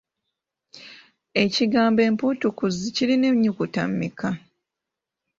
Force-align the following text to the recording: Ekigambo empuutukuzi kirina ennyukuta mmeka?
Ekigambo 1.43 1.99
empuutukuzi 2.09 2.85
kirina 2.95 3.25
ennyukuta 3.31 3.81
mmeka? 3.89 4.29